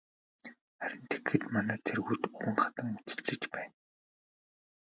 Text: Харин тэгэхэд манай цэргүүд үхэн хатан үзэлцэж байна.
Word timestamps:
Харин 0.77 1.03
тэгэхэд 1.09 1.43
манай 1.53 1.79
цэргүүд 1.87 2.23
үхэн 2.35 2.55
хатан 2.63 2.87
үзэлцэж 2.99 3.41
байна. 3.53 3.75